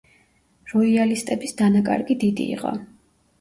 [0.71, 2.73] როიალისტების დანაკარგი დიდი იყო.